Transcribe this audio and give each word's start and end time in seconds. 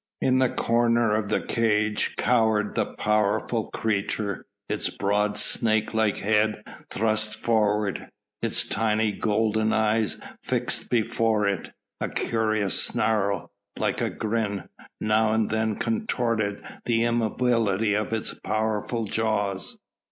In 0.19 0.41
a 0.41 0.49
corner 0.49 1.13
of 1.13 1.29
the 1.29 1.41
cage 1.41 2.15
cowered 2.17 2.73
the 2.73 2.87
powerful 2.95 3.65
creature, 3.69 4.47
its 4.67 4.89
broad, 4.89 5.37
snake 5.37 5.93
like 5.93 6.17
head 6.17 6.63
thrust 6.89 7.35
forward, 7.35 8.09
its 8.41 8.67
tiny 8.67 9.13
golden 9.13 9.71
eyes 9.71 10.19
fixed 10.41 10.89
before 10.89 11.47
it, 11.47 11.71
a 11.99 12.09
curious 12.09 12.81
snarl 12.81 13.51
like 13.77 14.01
a 14.01 14.09
grin 14.09 14.67
now 14.99 15.33
and 15.33 15.51
then 15.51 15.75
contorted 15.75 16.63
the 16.85 17.03
immobility 17.03 17.93
of 17.93 18.11
its 18.11 18.33
powerful 18.33 19.05
jaws. 19.05 19.77